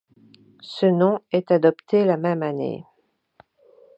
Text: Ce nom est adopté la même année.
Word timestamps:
Ce 0.63 0.87
nom 0.87 1.19
est 1.31 1.51
adopté 1.51 2.05
la 2.05 2.17
même 2.17 2.41
année. 2.41 2.87